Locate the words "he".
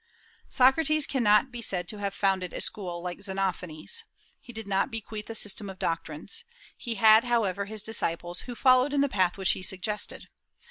4.39-4.51, 6.75-6.95, 9.51-9.61